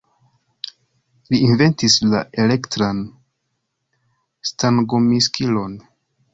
[1.33, 3.05] Li inventis la elektran
[4.53, 5.81] stangomiksilon.